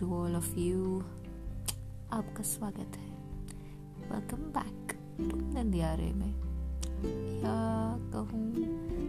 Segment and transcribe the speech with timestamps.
[0.00, 1.00] To all of you
[2.12, 3.10] आपका स्वागत है।
[4.10, 4.92] वेलकम बैक
[5.30, 6.32] तुमने में।
[7.42, 7.54] या
[8.12, 8.54] कहूँ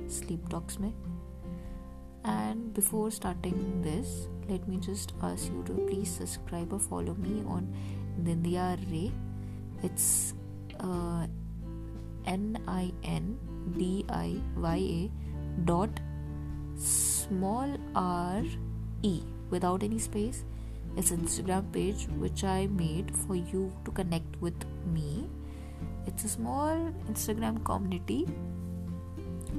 [0.10, 0.90] स्लीप टॉक्स में।
[2.26, 4.08] And before starting this
[4.50, 7.66] let me just ask you to please subscribe और follow me on
[8.26, 9.06] Nindiya Re
[9.86, 10.34] it's
[12.28, 13.38] N I N
[13.78, 15.10] D I Y A
[15.66, 15.96] dot
[16.80, 18.46] small R
[19.06, 19.20] E
[19.52, 20.46] without any space
[20.98, 24.56] It's Instagram page which I made for you to connect with
[24.94, 25.30] me.
[26.08, 28.28] It's a small Instagram community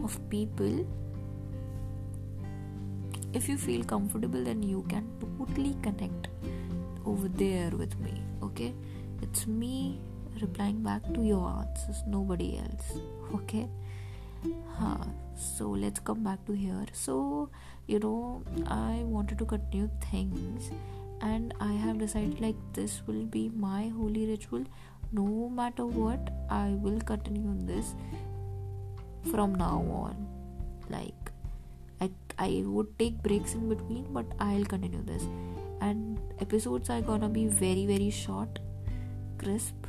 [0.03, 0.87] of people.
[3.35, 5.07] If you feel comfortable, then you can
[5.39, 6.29] totally connect
[7.05, 8.23] over there with me.
[8.43, 8.75] Okay,
[9.21, 10.01] it's me
[10.41, 12.99] replying back to your answers, nobody else.
[13.35, 13.69] Okay,
[14.79, 15.05] huh.
[15.35, 16.87] so let's come back to here.
[16.93, 17.51] So,
[17.87, 20.71] you know, I wanted to continue things,
[21.21, 24.65] and I have decided like this will be my holy ritual.
[25.13, 27.95] No matter what, I will continue this
[29.31, 30.27] from now on.
[30.89, 31.31] Like,
[32.01, 35.23] I, I would take breaks in between, but I'll continue this.
[35.81, 38.59] And episodes are gonna be very, very short,
[39.39, 39.87] crisp,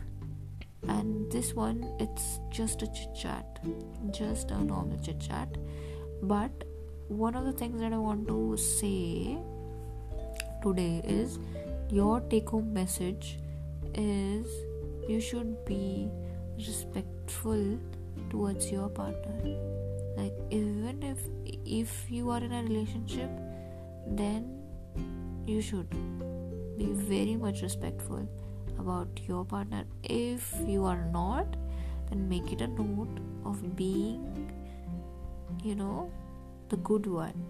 [0.88, 3.60] and this one it's just a chit chat
[4.12, 5.50] just a normal chit chat
[6.22, 6.64] but
[7.08, 9.38] one of the things that i want to say
[10.62, 11.40] today is
[11.90, 13.40] your take home message
[13.96, 14.48] is
[15.08, 16.10] you should be
[16.58, 17.80] respectful
[18.30, 19.58] towards your partner
[20.18, 21.20] like even if
[21.66, 23.30] if you are in a relationship
[24.08, 24.58] then
[25.46, 25.90] you should
[26.78, 28.28] be very much respectful
[28.78, 29.86] about your partner.
[30.04, 31.56] If you are not,
[32.10, 34.52] then make it a note of being,
[35.64, 36.12] you know,
[36.70, 37.46] the good one.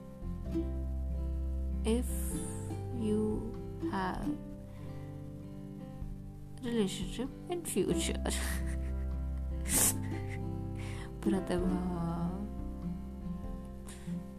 [1.86, 2.06] If
[3.00, 3.54] you
[3.92, 4.28] have
[6.64, 8.24] relationship in future.
[11.22, 12.30] Pratibha,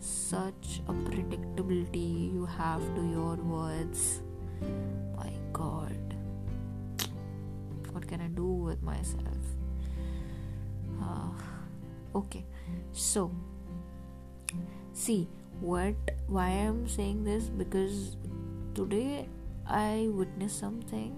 [0.00, 4.22] such a predictability you have to your words.
[5.16, 6.08] My God
[7.98, 9.42] what can I do with myself?
[11.02, 11.30] Uh,
[12.14, 12.44] okay,
[12.92, 13.32] so
[14.92, 15.26] see
[15.60, 15.94] what
[16.26, 18.16] why I'm saying this because
[18.74, 19.28] today
[19.66, 21.14] I witnessed something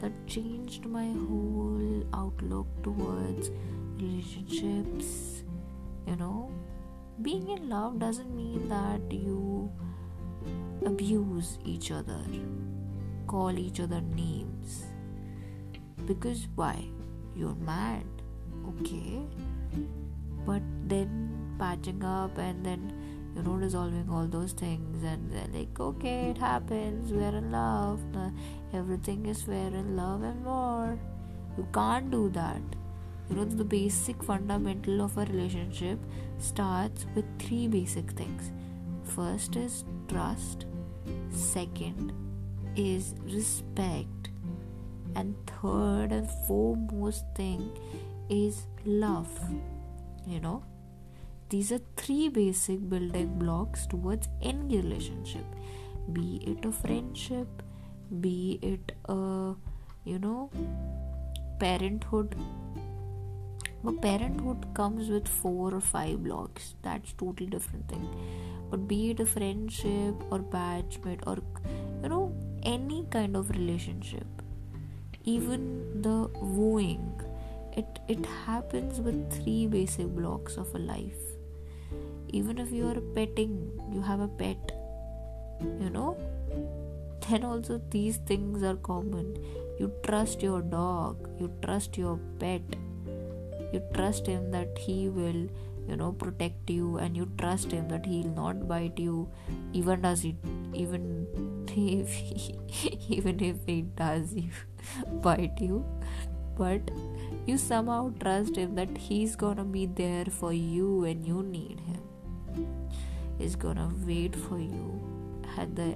[0.00, 3.50] that changed my whole outlook towards
[3.96, 5.44] relationships.
[6.06, 6.50] You know,
[7.22, 9.70] being in love doesn't mean that you
[10.84, 12.20] abuse each other,
[13.26, 14.84] call each other names
[16.06, 16.84] because why?
[17.34, 18.04] You're mad,
[18.68, 19.22] okay?
[20.46, 22.92] But then patching up and then
[23.34, 27.12] you know resolving all those things and they're like okay it happens.
[27.12, 28.00] We're in love.
[28.72, 30.98] Everything is fair in love and more
[31.56, 32.62] you can't do that.
[33.28, 35.98] You know the basic fundamental of a relationship
[36.38, 38.50] starts with three basic things.
[39.04, 40.66] First is trust.
[41.30, 42.12] Second
[42.76, 44.30] is respect.
[45.16, 47.70] And third and foremost thing
[48.28, 49.30] is love.
[50.26, 50.62] You know
[51.54, 55.44] these are three basic building blocks towards any relationship.
[56.12, 57.62] Be it a friendship
[58.20, 59.54] be it a
[60.04, 60.50] you know
[61.58, 62.36] parenthood.
[63.82, 66.74] But parenthood comes with four or five blocks.
[66.82, 68.08] That's totally different thing.
[68.70, 71.38] But be it a friendship or batchmate or
[72.02, 72.32] you know
[72.62, 74.26] any kind of relationship
[75.24, 77.20] even the wooing
[77.76, 81.33] it it happens with three basic blocks of a life
[82.38, 83.52] even if you are petting
[83.94, 84.72] you have a pet
[85.82, 86.16] you know
[87.28, 89.34] then also these things are common.
[89.78, 92.62] You trust your dog you trust your pet
[93.72, 95.48] you trust him that he will
[95.88, 99.28] you know protect you and you trust him that he'll not bite you
[99.72, 100.36] even does he
[100.74, 101.26] even
[101.76, 102.56] if he,
[103.08, 104.34] even if he does
[105.22, 105.84] bite you.
[106.56, 106.90] But
[107.46, 111.93] you somehow trust him that he's gonna be there for you when you need him
[113.44, 114.84] he's gonna wait for you
[115.58, 115.88] at the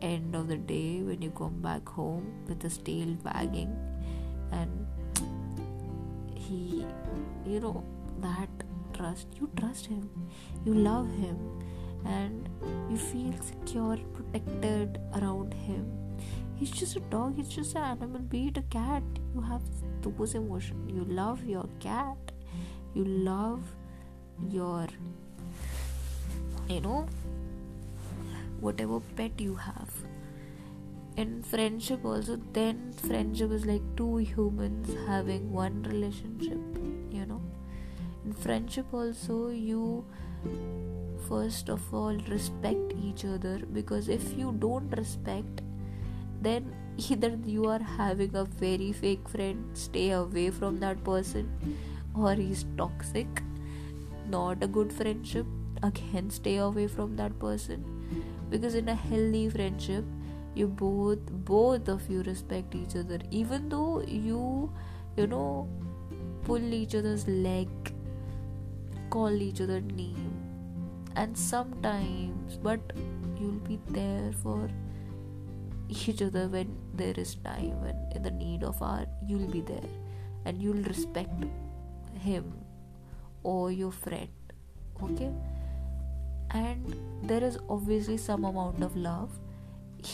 [0.00, 3.74] end of the day when you come back home with his tail wagging
[4.52, 4.86] and
[6.34, 6.86] he
[7.46, 7.84] you know
[8.20, 8.48] that
[8.94, 10.08] trust you trust him.
[10.64, 11.36] You love him.
[12.06, 12.48] And
[12.90, 15.84] you feel secure protected around him.
[16.54, 17.36] He's just a dog.
[17.36, 18.20] He's just an animal.
[18.20, 19.02] Be it a cat
[19.34, 19.62] you have
[20.02, 20.90] those emotions.
[20.90, 22.32] You love your cat.
[22.94, 23.62] You love
[24.48, 24.86] your
[26.68, 27.06] you know
[28.60, 29.90] whatever pet you have.
[31.16, 36.58] In friendship also then friendship is like two humans having one relationship
[37.10, 37.40] you know.
[38.24, 40.04] In friendship also you
[41.28, 45.62] first of all respect each other because if you don't respect
[46.40, 46.72] then
[47.10, 51.50] either you are having a very fake friend stay away from that person
[52.14, 53.42] or he's toxic.
[54.30, 55.46] Not a good friendship
[55.82, 57.84] again stay away from that person.
[58.50, 60.04] Because in a healthy friendship
[60.54, 61.18] you both
[61.50, 63.18] both of you respect each other.
[63.30, 64.72] Even though you
[65.16, 65.68] you know
[66.44, 67.68] pull each other's leg
[69.10, 70.32] call each other name
[71.16, 72.80] and sometimes but
[73.40, 74.68] you'll be there for
[75.88, 79.90] each other when there is time when in the need of our you'll be there.
[80.44, 81.44] And you'll respect
[82.14, 82.52] him
[83.42, 84.28] or your friend
[85.02, 85.30] okay
[86.50, 89.30] and there is obviously some amount of love.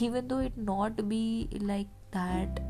[0.01, 2.61] Even though it not be like that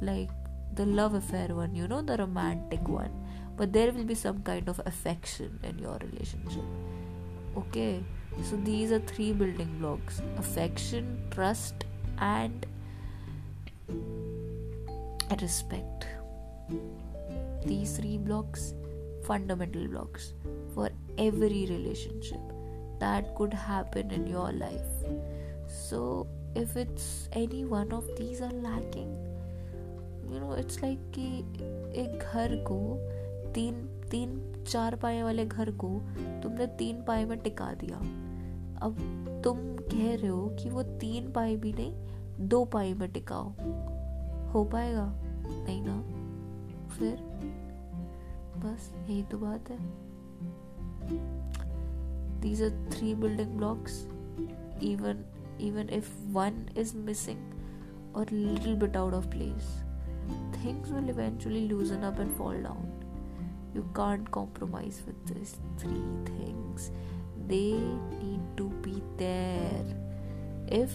[0.00, 0.30] like
[0.74, 3.10] the love affair one you know the romantic one
[3.56, 6.64] but there will be some kind of affection in your relationship.
[7.56, 8.02] Okay?
[8.44, 10.22] So these are three building blocks.
[10.38, 11.84] Affection trust
[12.18, 12.66] and
[15.40, 16.06] respect.
[17.66, 18.74] These three blocks
[19.24, 20.32] fundamental blocks
[20.74, 22.40] for every relationship
[23.02, 25.12] that could happen in your life.
[25.92, 29.32] So, if it's any one of these are lacking,
[30.28, 31.38] you know, it's like कि
[32.00, 32.98] एक घर को
[33.52, 35.88] तीन तीन, चार पाए वाले घर को
[36.42, 37.96] तुमने तीन पाए में टिका दिया।
[38.82, 38.96] अब
[39.44, 41.92] तुम कह रहे हो कि वो तीन पाए भी नहीं,
[42.48, 43.52] दो पाए में टिकाओ।
[44.50, 45.12] हो पाएगा?
[45.46, 46.02] नहीं ना?
[46.88, 47.16] फिर?
[48.56, 50.02] बस, यही तो बात है।
[52.42, 54.06] These are three building blocks.
[54.80, 55.24] Even
[55.58, 57.40] even if one is missing
[58.14, 59.68] or a little bit out of place
[60.62, 62.90] things will eventually loosen up and fall down.
[63.74, 66.90] You can't compromise with these three things.
[67.46, 67.72] They
[68.22, 69.84] need to be there.
[70.68, 70.90] If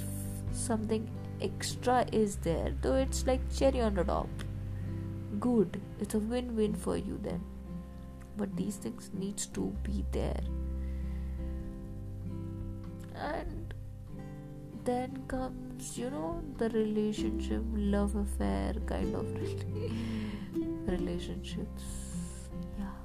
[0.52, 1.10] something
[1.42, 4.28] extra is there though it's like cherry on the top
[5.40, 5.80] good.
[6.00, 7.44] It's a win-win for you then.
[8.38, 10.42] But these things needs to be there
[14.88, 19.28] then comes you know the relationship love affair kind of
[20.94, 21.84] relationships.
[22.80, 22.96] Yeah.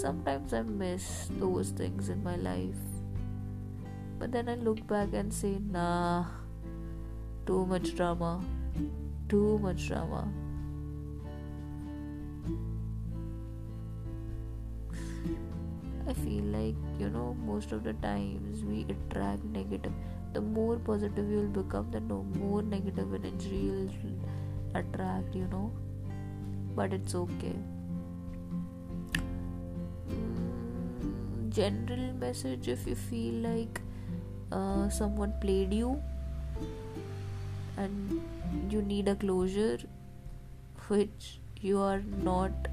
[0.00, 2.82] Sometimes i miss those things in my life
[4.18, 6.24] but then i look back and say nah
[7.46, 8.42] too much drama
[9.28, 10.26] too much drama
[16.24, 19.92] feel like you know most of the times we attract negative.
[20.32, 23.90] The more positive you will become, the more negative energy you'll
[24.74, 25.34] attract.
[25.34, 25.70] You know,
[26.74, 27.54] but it's okay.
[30.10, 33.80] Mm, general message: if you feel like
[34.52, 36.00] uh, someone played you
[37.76, 38.20] and
[38.70, 39.78] you need a closure,
[40.88, 42.68] which you are not,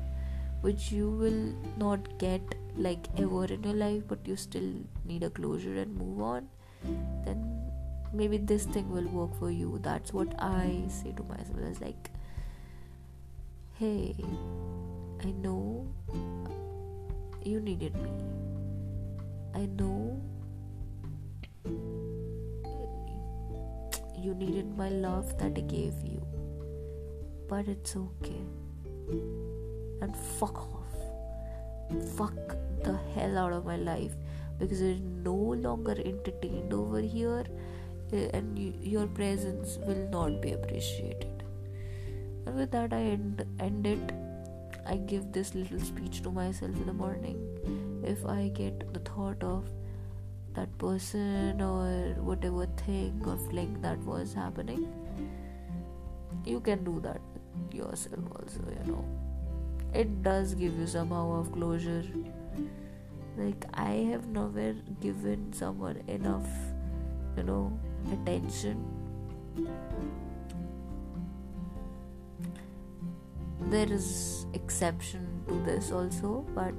[0.61, 2.41] which you will not get
[2.75, 4.71] like ever in your life but you still
[5.05, 6.47] need a closure and move on
[7.25, 7.63] then
[8.13, 9.79] maybe this thing will work for you.
[9.81, 11.57] That's what i say to myself.
[11.69, 12.11] It's like
[13.79, 14.15] hey
[15.23, 15.87] i know
[17.43, 18.11] you needed me.
[19.55, 20.21] I know
[24.17, 26.25] you needed my love that i gave you
[27.49, 28.41] but it's okay.
[30.01, 30.72] And fuck
[32.15, 34.13] fuck the hell out of my life
[34.59, 37.43] because you're no longer entertained over here
[38.11, 41.43] eh, and you, your presence will not be appreciated.
[42.45, 44.11] And with that i end, end it.
[44.85, 47.39] I give this little speech to myself in the morning.
[48.03, 49.69] If i get the thought of
[50.55, 54.87] that person or whatever thing or fling that was happening
[56.45, 57.21] you can do that
[57.71, 59.05] yourself also you know
[59.93, 62.03] it does give you somehow of closure.
[63.37, 66.47] Like i have never given someone enough
[67.37, 67.79] you know
[68.11, 68.83] attention.
[73.71, 76.73] There is exception to this also but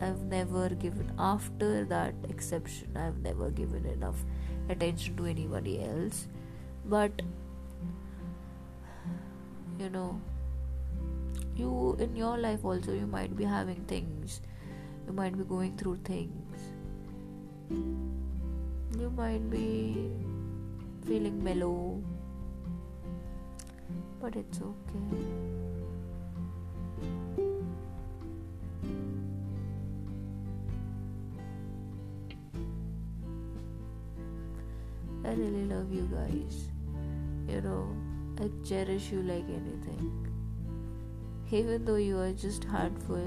[0.00, 4.24] i've never given after that exception i've never given enough
[4.68, 6.26] attention to anybody else.
[6.84, 7.22] But
[9.78, 10.20] you know
[11.56, 14.40] you in your life also you might be having things
[15.06, 16.72] you might be going through things
[18.98, 20.10] you might be
[21.06, 22.02] feeling mellow,
[24.20, 25.24] but it's okay.
[35.24, 36.68] I really love you guys.
[37.48, 37.88] You know,
[38.38, 40.33] I cherish you like anything.
[41.58, 43.26] Even though you are just handful,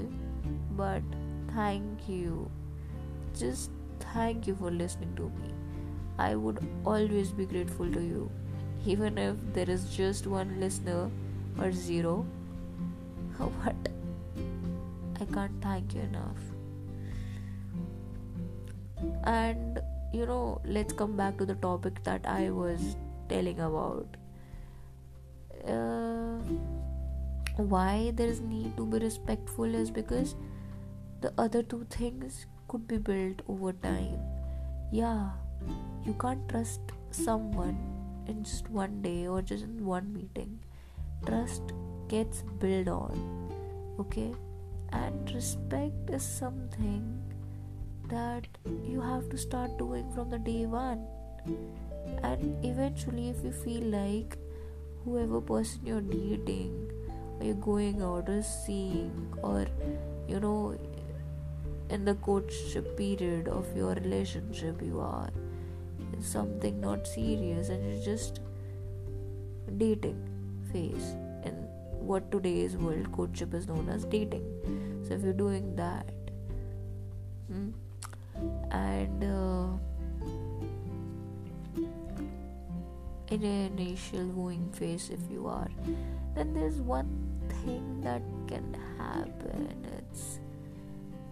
[0.76, 1.02] but
[1.54, 2.50] thank you.
[3.42, 3.70] Just
[4.00, 5.52] thank you for listening to me.
[6.18, 8.30] I would always be grateful to you,
[8.84, 11.10] even if there is just one listener
[11.58, 12.26] or zero.
[13.64, 13.92] But
[15.20, 16.42] I can't thank you enough.
[19.24, 19.80] And
[20.12, 22.96] you know, let's come back to the topic that I was
[23.28, 24.06] telling about.
[25.66, 25.97] Uh,
[27.58, 30.36] why there is need to be respectful is because
[31.20, 34.20] the other two things could be built over time.
[34.92, 35.30] Yeah,
[36.06, 37.76] you can't trust someone
[38.28, 40.60] in just one day or just in one meeting.
[41.26, 41.62] Trust
[42.08, 43.50] gets built on,
[43.98, 44.32] okay?
[44.92, 47.20] And respect is something
[48.08, 48.46] that
[48.86, 51.06] you have to start doing from the day one.
[52.22, 54.38] And eventually, if you feel like
[55.04, 56.90] whoever person you're dating,
[57.40, 59.66] you're going out or seeing, or
[60.26, 60.78] you know,
[61.90, 65.30] in the courtship period of your relationship you are
[66.12, 68.40] in something not serious and you're just
[69.76, 70.22] dating
[70.72, 71.14] phase.
[71.44, 71.54] In
[71.90, 74.44] what today's world courtship is known as dating.
[75.06, 76.06] So if you're doing that
[77.48, 77.70] hmm,
[78.70, 79.68] and uh,
[83.30, 85.68] in an initial wooing phase if you are
[86.34, 90.40] then there's one thing that can happen it's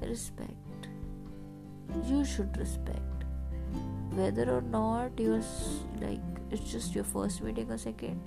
[0.01, 0.89] respect.
[2.05, 3.03] You should respect.
[4.11, 5.43] Whether or not you're
[6.01, 6.21] like
[6.51, 8.21] it's just your first meeting or second,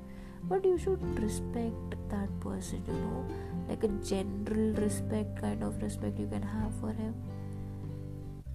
[0.44, 3.26] but you should respect that person, you know,
[3.68, 7.16] like a general respect kind of respect you can have for him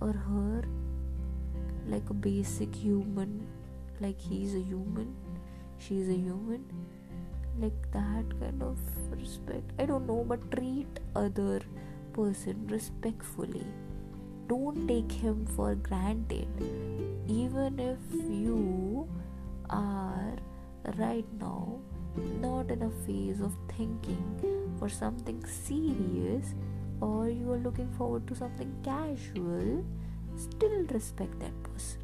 [0.01, 0.65] or her,
[1.89, 3.47] like a basic human,
[4.01, 5.15] like he's a human,
[5.79, 6.65] she's a human,
[7.59, 8.79] like that kind of
[9.15, 9.73] respect.
[9.79, 11.61] I don't know, but treat other
[12.13, 13.67] person respectfully.
[14.49, 16.49] Don't take him for granted.
[17.27, 19.09] Even if you
[19.71, 20.37] are
[20.99, 21.79] right now
[22.41, 26.55] not in a phase of thinking for something serious
[27.01, 29.85] or you are looking forward to something casual,
[30.37, 32.01] still respect that person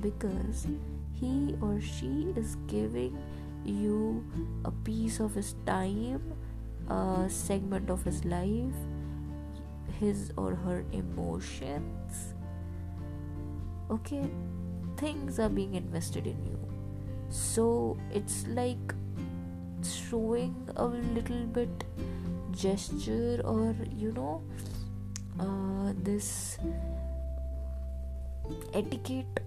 [0.00, 0.66] because
[1.12, 3.16] he or she is giving
[3.64, 4.24] you
[4.64, 6.34] a piece of his time,
[6.88, 8.74] a segment of his life,
[10.00, 12.34] his or her emotions.
[13.90, 14.24] Okay,
[14.96, 16.58] things are being invested in you.
[17.28, 18.94] So it's like
[19.82, 21.84] showing a little bit
[22.52, 24.42] gesture or you know
[25.40, 26.58] uh, this
[28.72, 29.40] etiquette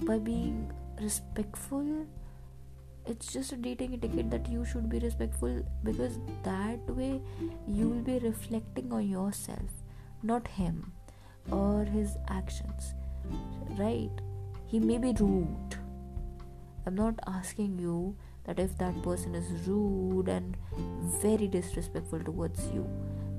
[0.00, 0.70] by being
[1.00, 2.06] respectful
[3.06, 7.20] it's just a dating etiquette that you should be respectful because that way
[7.68, 9.82] you will be reflecting on yourself
[10.22, 10.92] not him
[11.50, 12.94] or his actions
[13.78, 14.10] right?
[14.66, 15.76] He may be rude.
[16.86, 20.56] I'm not asking you that if that person is rude and
[21.20, 22.88] very disrespectful towards you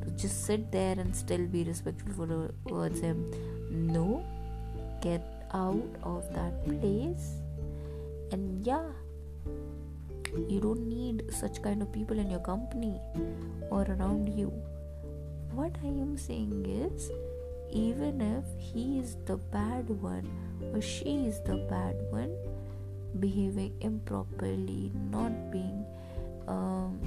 [0.04, 3.32] to just sit there and still be respectful towards him.
[3.72, 4.26] No.
[5.02, 7.42] Get out of that place.
[8.32, 8.90] And yeah
[10.48, 13.00] you don't need such kind of people in your company
[13.70, 14.51] or around you
[15.58, 17.10] what I am saying is,
[17.72, 20.29] even if he is the bad one
[20.72, 22.38] or she is the bad one,
[23.20, 25.84] behaving improperly, not being,
[26.48, 27.01] um,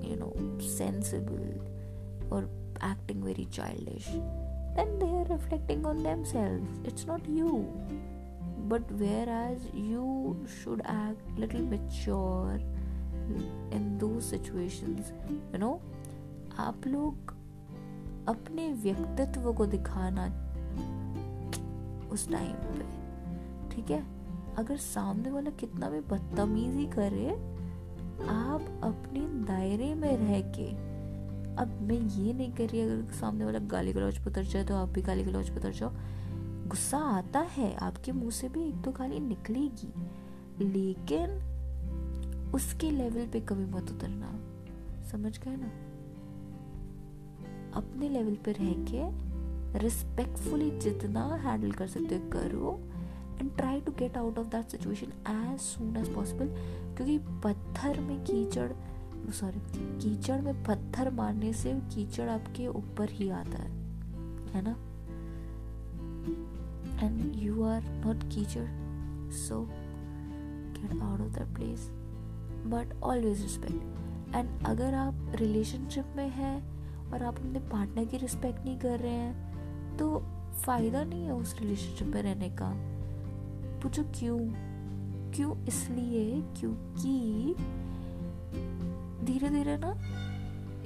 [0.00, 1.60] you know, sensible
[2.30, 2.48] or
[2.80, 4.08] acting very childish,
[4.74, 6.66] then they are reflecting on themselves.
[6.84, 7.68] It's not you.
[8.68, 10.04] But whereas you
[10.58, 12.58] should act little mature
[13.70, 15.12] in those situations,
[15.52, 15.74] you know,
[16.58, 17.34] आप लोग
[18.28, 20.26] अपने व्यक्तित्व को दिखाना
[22.12, 24.02] उस time पे ठीक है?
[24.58, 27.30] अगर सामने वाला कितना भी बदतमीजी करे
[28.30, 30.68] आप अपने दायरे में रह के
[31.62, 34.88] अब मैं ये नहीं कर रही अगर सामने वाला गाली गलौज पर जाए तो आप
[34.88, 35.90] भी गाली गलौज पर जाओ।
[36.64, 39.92] गुस्सा आता है, आपके मुँह से भी एक दो गाली निकलेगी।
[40.64, 41.54] लेकिन
[42.54, 44.38] उसके लेवल पे कभी मत उतरना।
[45.10, 45.66] समझ गए ना?
[47.74, 49.34] अपने लेवल पे रह के
[49.78, 52.80] रिस्पेक्टफुली जितना हैंडल कर सकते हो, करो
[53.40, 56.46] and try to get out of that situation as soon as possible
[56.96, 58.72] क्योंकि पत्थर में कीचड़
[59.30, 63.70] सॉरी कीचड़ में पत्थर मारने से कीचड़ आपके ऊपर ही आता है।
[64.48, 64.93] है ना?
[67.02, 68.66] एंड यू आर नॉट कीचड़
[69.32, 69.70] so
[70.78, 71.88] get out of that place
[72.66, 76.74] but always respect and अगर आप रिलेशनशिप में हैं
[77.12, 79.54] और आप अपने पार्टनर की रिस्पेक्ट नहीं कर रहे हैं
[79.96, 80.24] तो
[80.64, 82.72] फ़ायदा नहीं है उस रिलेशनशिप में रहने का।
[83.80, 84.38] पूछो क्यों?
[85.32, 86.40] क्यों इसलिए?
[86.40, 87.54] क्योंकि
[89.24, 89.90] धीरे धीरे ना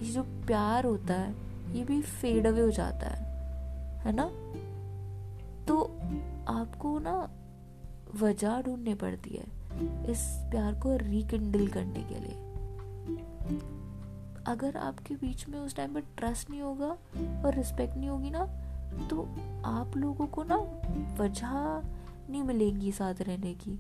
[0.04, 1.34] ये जो प्यार होता है,
[1.76, 3.24] ये भी फेड अवे हो जाता है।
[4.00, 4.30] है ना?
[6.78, 7.12] आपको ना
[8.20, 10.20] वजह ढूंढनी पड़ती है इस
[10.50, 12.36] प्यार को रिकिंडल करने के लिए।
[14.46, 16.90] अगर आपके बीच में उस टाइम पर ट्रस्ट नहीं होगा
[17.44, 18.44] और रिस्पेक्ट नहीं होगी ना
[19.10, 19.22] तो
[19.66, 20.56] आप लोगों को ना
[21.18, 21.50] वजह
[22.30, 23.78] नहीं मिलेंगी साथ रहने की।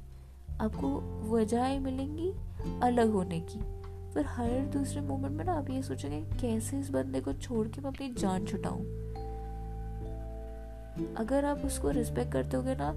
[0.60, 0.88] आपको
[1.30, 2.30] वजह मिलेंगी
[2.82, 3.60] अलग होने की।
[4.12, 7.80] फिर हर दूसरे मोमेंट में ना आप ये सोचेंगे, कैसे इस बंदे को छोड़ के
[7.80, 8.82] मैं अपनी जान छुटाऊं?
[11.04, 12.94] अगर आप उसको रिस्पेक्ट करते होगे ना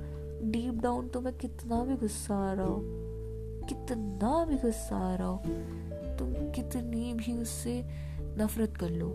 [0.51, 2.81] डीप डाउन तो मैं कितना भी गुस्सा आ रहा हो।
[3.69, 5.37] कितना भी गुस्सा आ रहा हो।
[6.19, 7.85] तुम कितनी भी उससे
[8.37, 9.07] नफरत कर लो।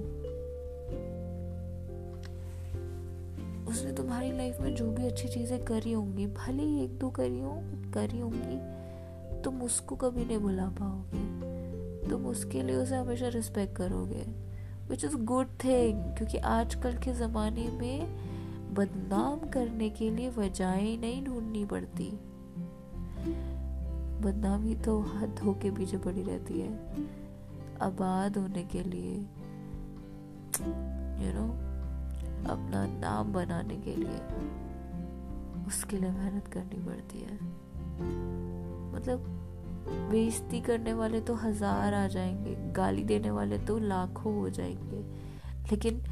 [3.71, 7.41] उसने तुम्हारी लाइफ में जो भी अच्छी चीज़ें करी होंगी, भले ही एक दो करी
[7.41, 7.59] हो,
[7.95, 8.77] करी होंगी,
[9.43, 11.47] तुम उसको कभी नहीं भुला पाओगे।
[12.09, 14.27] तुम उसके लिए उसे हमेशा रिस्पेक्ट करोगे
[14.89, 18.27] विच इज़ गुड थिंग क्योंकि आजकल के ज़माने में
[18.77, 22.19] बदनाम करने के लिए वजहें नहीं ढूंढनी पड़ती।
[24.23, 26.97] बदनामी तो हाथ धो के पीछे पड़ी रहती है।
[27.83, 29.19] आबाद होने के लिए यू
[31.23, 31.51] you नो know,
[32.51, 34.21] अपना नाम बनाने के लिए
[35.67, 37.35] उसके लिए मेहनत करनी पड़ती है।
[38.93, 39.19] मतलब
[40.11, 45.05] बेइज्जती करने वाले तो हज़ार आ जाएँगे गाली देने वाले तो लाखों हो जाएँगे।
[45.71, 46.03] लेकिन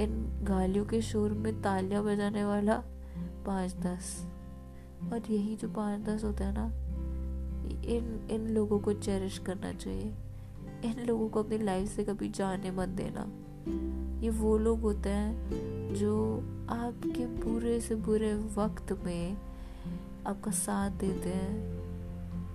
[0.00, 2.82] इन गालियों के शोर में तालियाँ बजाने वाला
[3.46, 4.26] पाँच दस।
[5.12, 6.66] और यही जो पाँच दस होता है ना,
[7.86, 10.14] इन इन लोगों को चेरिश करना चाहिए।
[10.84, 13.26] इन लोगों को अपनी लाइफ से कभी जाने मत देना।
[14.22, 16.38] ये वो लोग होते हैं जो
[16.70, 19.36] आपके बुरे से बुरे वक्त में
[20.26, 21.84] आपका साथ देते हैं।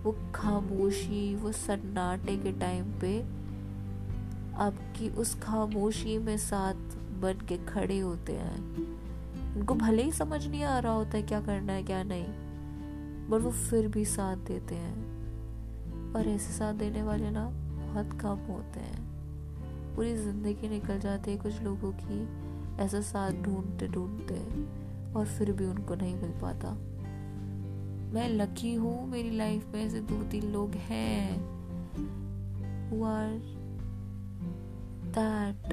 [0.03, 3.19] वो खामोशी, वो सन्नाटे के टाइम पे
[4.55, 8.57] आपकी उस खामोशी में साथ बन के खड़े होते हैं।
[9.55, 12.25] उनको भले ही समझ नहीं आ रहा होता है क्या करना है, क्या नहीं
[13.29, 18.37] बट वो फिर भी साथ देते हैं। और ऐसे साथ देने वाले ना बहुत कम
[18.53, 19.07] होते हैं।
[19.95, 22.27] पूरी ज़िंदगी निकल जाती है कुछ लोगों की,
[22.83, 24.39] ऐसा साथ ढूंढते ढूंढते,
[25.13, 26.71] और फिर भी उनको नहीं मिल पाता।
[28.13, 31.59] मैं लकी हूँ, मेरी लाइफ में ऐसे दो तीन लोग हैं।
[32.89, 33.39] Who are
[35.13, 35.69] that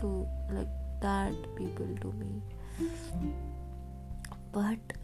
[0.00, 0.10] to,
[0.54, 2.34] like that people to me
[4.54, 4.96] but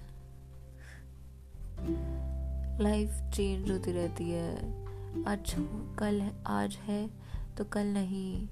[2.80, 4.56] life change होती रहती है।
[5.24, 5.54] आज,
[5.98, 7.10] कल आज है
[7.58, 8.48] तो कल नहीं।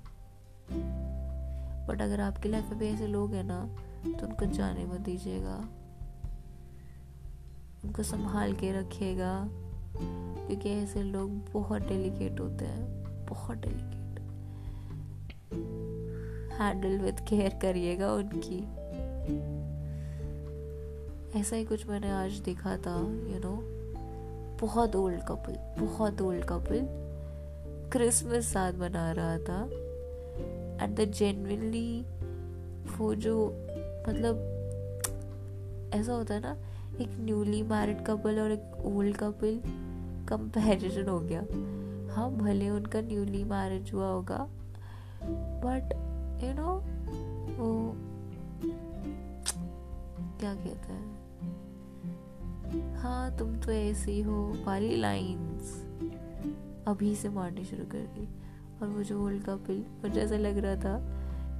[1.89, 3.67] बट अगर आपकी लाइफ में भी ऐसे लोग हैं ना
[4.19, 5.57] तो उनको जाने मत दीजिएगा।
[7.85, 9.49] उनको संभाल के रखिएगा।
[10.47, 14.08] क्योंकि ऐसे लोग बहुत डेलिकेट होते हैं, बहुत डेलिकेट
[16.59, 18.59] हैंडल विद केयर करिएगा उनकी।
[21.41, 23.63] ऐसा ही कुछ मैंने आज देखा था यू you नो know,
[24.61, 26.87] बहुत ओल्ड कपल बहुत ओल्ड कपल
[27.93, 29.63] क्रिसमस साथ मना रहा था।
[30.85, 32.05] एंड द जेनविनली
[32.99, 33.47] वो जो
[34.09, 34.55] मतलब
[35.95, 36.57] ऐसा होता है ना
[37.01, 39.61] एक न्यूली मैरिड कपल और एक ओल्ड कपल
[40.29, 41.41] कंपैरिजन हो गया।
[42.15, 44.49] हाँ भले उनका न्यूली मैरिज हुआ होगा
[45.65, 45.95] बट
[46.47, 46.73] यू नो
[47.57, 47.97] वो
[50.41, 51.19] क्या कहते हैं?
[52.95, 55.85] हाँ तुम तो ऐसी हो वाली लाइंस।
[56.89, 58.29] अभी से मारनी शुरू कर दी।
[58.83, 60.99] और वो जो ओल्ड कपिल मुझे ऐसा लग रहा था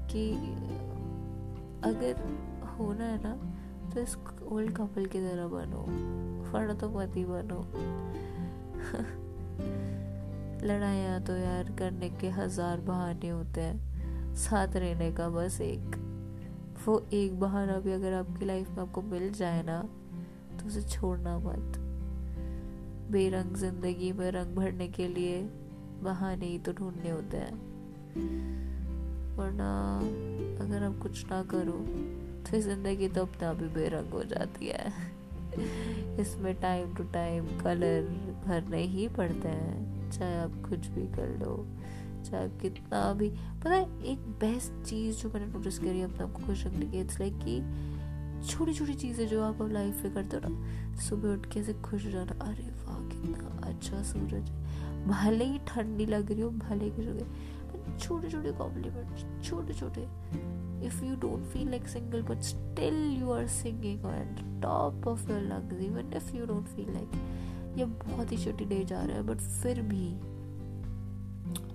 [0.07, 0.33] कि
[1.85, 2.17] अगर
[2.79, 3.35] होना है ना
[3.91, 5.83] तो इस ओल्ड कपल की तरह बनो।
[6.53, 7.61] फड़ा तो मत ही बनो।
[10.67, 13.88] लड़ाइया तो यार करने के हज़ार बहाने होते हैं।
[14.39, 15.97] साथ रहने का बस एक।
[16.87, 19.81] वो एक बहाना भी अगर आपकी लाइफ में आपको मिल जाए ना
[20.53, 21.79] तो उसे छोड़ना मत।
[23.13, 25.41] बेरंग ज़िंदगी में रंग भरने के लिए
[26.03, 27.53] बहाने ही तो ढूँढने होते हैं।
[29.37, 29.71] वरना
[30.61, 31.79] अगर आप कुछ ना करो
[32.47, 34.93] फिर ज़िंदगी तो अपना भी बेरंग हो जाती है।
[36.21, 38.09] इसमें टाइम टू टाइम कलर
[38.47, 41.57] भरने ही पड़ते हैं, चाहे आप कुछ भी कर लो।
[42.25, 46.67] चाहे कितना भी। पता है, एक बेस्ट चीज़ जो मैंने नोटिस करी अपने आपको खुश
[46.67, 47.61] रखने की इट्स लाइक कि
[48.49, 52.05] छोटी छोटी चीज़ें जो आप लाइफ में करते हो ना, सुबह उठ के ऐसे खुश
[52.05, 56.85] हो जाना, अरे वाह, कितना अच्छा सूरज है। भले ही ठंडी लग रही हो, भले
[56.85, 60.07] ही कुछ छोटे छोटे कॉम्प्लीमेंट छोटे छोटे
[60.79, 64.29] if you don't feel like single, but still you are singing on
[64.61, 67.17] top of your lungs even if you don't feel like,
[67.79, 70.07] ये बहुत ही छोटी डे जा रहा है बट फिर भी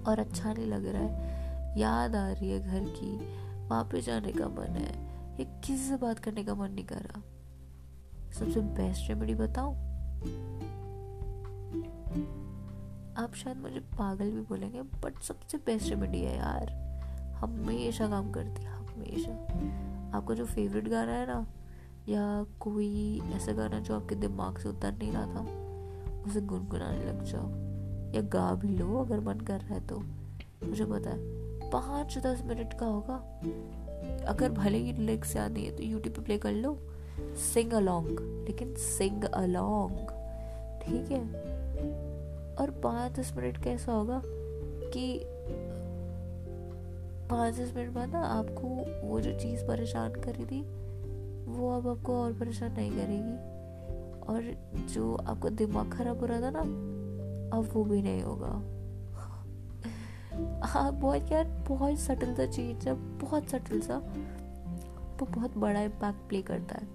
[0.07, 1.43] और अच्छा नहीं लग रहा है।
[1.79, 5.97] याद आ रही है घर की। वहाँ पे जाने का मन है। ये किसी से
[5.97, 7.21] बात करने का मन नहीं कर रहा।
[8.31, 9.93] सबसे बेस्ट रेमेडी बताऊँ?
[13.17, 16.83] आप शायद मुझे पागल भी बोलेंगे बट सबसे बेस्ट रेमेडी है यार।
[17.35, 19.31] हमेशा काम करती है, हमेशा।
[20.17, 21.47] आपका जो फेवरेट गाना है ना,
[22.09, 25.41] या कोई ऐसा गाना जो आपके दिमाग से उतर नहीं रहा था,
[26.23, 27.72] उसे गुनगुनाने लग जाओ।
[28.15, 29.99] या गा भी लो, अगर मन कर रहा है तो।
[30.63, 33.15] मुझे पता है, पाँच दस मिनट का होगा।
[34.27, 36.77] अगर भले ही लिरिक्स याद नहीं है तो यूट्यूब पे प्ले कर लो।
[37.53, 39.97] सिंग अलोंग लेकिन सिंग अलोंग
[40.81, 41.21] ठीक है?
[42.55, 44.21] और पाँच दस मिनट कैसा होगा
[44.93, 45.19] कि
[47.29, 48.67] पाँच दस मिनट बाद ना आपको
[49.07, 50.61] वो जो चीज़ परेशान कर रही थी,
[51.51, 53.53] वो अब आपको और परेशान नहीं करेगी।
[54.23, 54.41] और
[54.93, 56.63] जो आपका दिमाग खराब हो रहा था ना
[57.53, 58.51] अब वो भी नहीं होगा।
[60.67, 63.97] हाँ बहुत यार, बहुत सटल सा चीज़ है बहुत सटल सा।
[65.19, 66.87] वो बहुत बड़ा इम्पैक्ट प्ले करता है।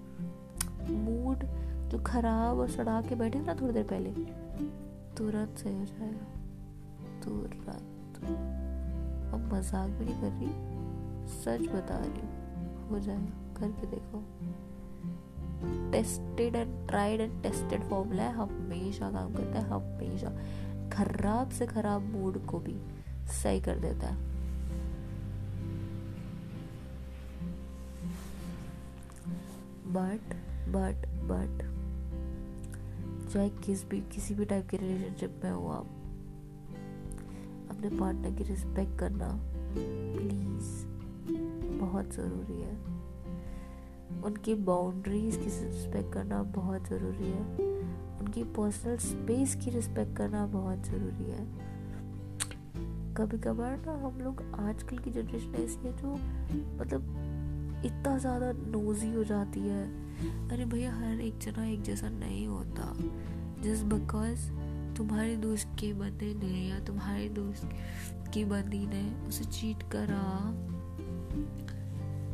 [0.94, 1.44] मूड
[1.90, 4.10] जो खराब और सड़ा के बैठे ना थोड़ी देर पहले,
[5.16, 6.26] तुरंत सही हो जाएगा।
[7.24, 8.18] तुरंत।
[9.34, 10.48] अब मज़ाक भी नहीं कर रही,
[11.34, 14.18] सच बता रही हूँ, हो जाएगा। करके देखो।
[15.64, 20.30] Tested and tried and tested formula है, हमेशा काम करता है, हमेशा।
[20.92, 22.76] खराब से खराब मूड को भी
[23.42, 24.28] सही कर देता है।
[29.86, 30.34] बट
[30.68, 31.78] बट बट
[33.32, 35.86] चाहे किस भी, किसी भी टाइप के रिलेशनशिप में हो आप,
[37.70, 39.28] अपने पार्टनर की रिस्पेक्ट करना
[39.74, 40.86] प्लीज़
[41.80, 42.97] बहुत ज़रूरी है।
[44.24, 47.42] उनकी बाउंड्रीज की रिस्पेक्ट करना बहुत ज़रूरी है।
[48.20, 51.46] उनकी पर्सनल स्पेस की रिस्पेक्ट करना बहुत ज़रूरी है।
[53.14, 56.14] कभी कभार ना हम लोग आजकल की जनरेशन ऐसी है जो
[56.82, 59.84] मतलब इतना ज़्यादा नोजी हो जाती है।
[60.50, 62.92] अरे भैया, हर एक जना एक जैसा नहीं होता।
[63.62, 64.50] जस्ट बिकॉज़
[64.96, 67.68] तुम्हारे दोस्त के बंदे ने या तुम्हारे दोस्त
[68.34, 70.22] की बंदी ने उसे चीट करा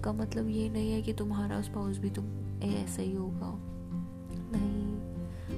[0.04, 2.24] का मतलब ये नहीं है कि तुम्हारा स्पाउस भी तुम
[2.62, 3.50] ऐसा ही होगा।
[4.54, 4.96] नहीं,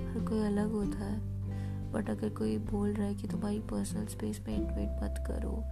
[0.09, 1.37] हर कोई अलग होता है।
[1.93, 5.63] बट अगर कोई बोल रहा है कि तुम्हारी पर्सनल स्पेस में इन्वेट मत करो,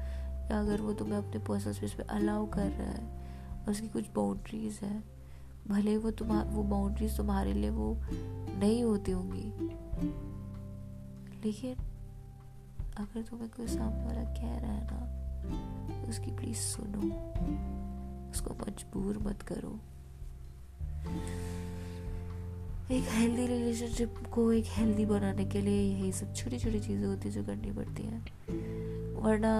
[0.50, 3.24] या अगर वो तुम्हें अपने पर्सनल स्पेस में अलाउ कर रहा है,
[3.68, 5.04] उसकी कुछ बाउंड्रीज है,
[5.68, 7.98] भले वो तुम्हार वो बाउंड्रीज तुम्हारे लिए वो
[8.58, 9.52] नहीं होती होंगी।
[11.44, 11.74] लेकिन
[12.96, 17.00] अगर तुम्हें कोई सामने वाला कह रहा है ना, उसकी प्लीज़ सुनो।
[18.34, 19.72] उसको मजबूर मत करो।
[22.90, 27.28] एक हेल्दी रिलेशनशिप को एक हेल्दी बनाने के लिए यही सब छोटी छोटी चीज़ें होती
[27.28, 28.22] है जो करनी पड़ती हैं।
[29.22, 29.52] वरना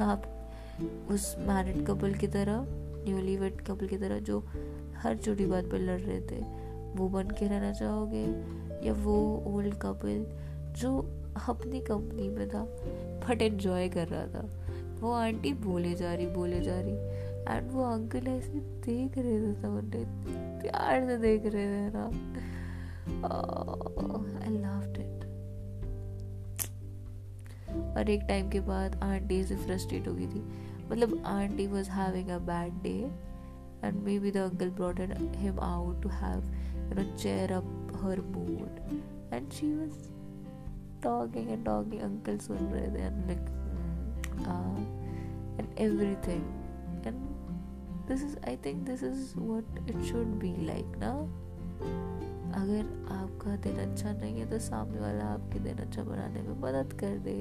[0.00, 0.30] आप
[1.10, 2.64] उस मैरिड कपल की तरह
[3.04, 4.38] न्यूली वेड कपल की तरह जो
[4.96, 6.40] हर छोटी बात पर लड़ रहे थे,
[6.96, 8.24] वो बन के रहना चाहोगे?
[8.86, 9.16] या वो
[9.46, 10.26] ओल्ड कपल
[10.80, 10.96] जो
[11.48, 12.64] अपनी कंपनी में था
[13.24, 14.42] बट एंजॉय कर रहा था,
[15.00, 18.52] वो आंटी बोले जा रही, बोले जा रही। एंड वो अंकल ऐसे
[18.86, 20.04] देख रहे थे सब उन्हें
[20.60, 22.04] प्यार से देख रहे थे ना।
[24.44, 25.24] आई लव्ड इट
[27.96, 30.42] और एक टाइम के बाद आंटी से फ्रस्ट्रेट हो गई थी।
[30.90, 33.10] मतलब aunty was having a bad day
[33.84, 35.00] and maybe the uncle brought
[35.36, 36.44] him out to have
[36.88, 38.78] you know cheer up her mood
[39.34, 40.14] and she was
[41.04, 42.00] talking and talking.
[42.04, 43.48] Uncle सुन रहे थे and like
[46.18, 46.63] uh,
[48.08, 51.10] this is, I think this is what it should be like ना
[52.54, 56.92] अगर आपका दिन अच्छा नहीं है तो सामने वाला आपके दिन अच्छा बनाने में मदद
[57.00, 57.36] कर दे।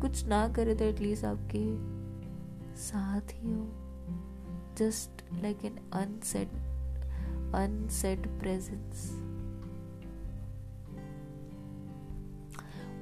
[0.00, 1.64] कुछ ना करे तो एटलीस्ट आपके
[2.76, 3.66] साथ ही हो।
[4.78, 6.48] Just like an unset
[7.54, 9.10] unset presence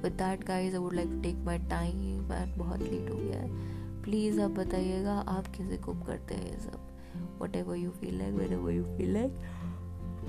[0.03, 3.76] with that guys I would like take my time and बहुत लेट हो गया है।
[4.07, 6.79] प्लीज़ आप बताइएगा, आप कैसे कुक करते हैं ये सब?
[7.39, 9.33] Whatever you feel like, whenever you feel like,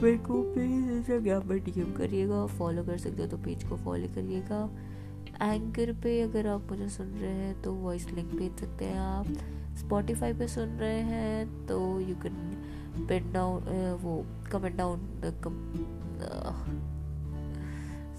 [0.03, 4.09] मेरे को प्लीज़ इंस्टाग्राम पर डीएम करिएगा फॉलो कर सकते हो तो पेज को फॉलो
[4.15, 4.59] करिएगा।
[5.43, 9.27] एंकर पे अगर आप मुझे सुन रहे हैं तो वॉइस लिंक भेज सकते हैं आप।
[9.79, 13.63] स्पॉटिफाई पे सुन रहे हैं तो यू कैन पिन डाउन
[14.03, 14.15] वो
[14.53, 14.99] comment down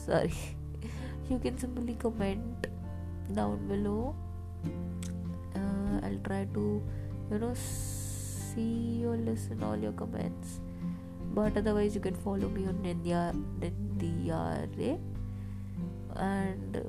[0.06, 2.68] sorry you can simply comment
[3.36, 3.98] down below
[6.10, 6.82] I'll try to
[7.30, 10.60] you know see or listen all your comments.
[11.34, 13.38] But otherwise you can follow me on Nindiya
[16.16, 16.82] and uh,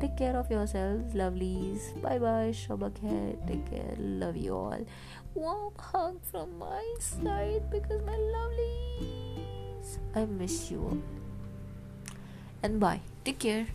[0.00, 1.90] take care of yourselves lovelies.
[2.00, 3.02] Bye bye shabak
[3.50, 3.94] take care.
[3.98, 4.86] Love you all.
[5.34, 9.98] Warm hug from my side because my lovelies.
[10.14, 11.02] I miss you all.
[12.62, 13.00] and bye.
[13.24, 13.66] Take care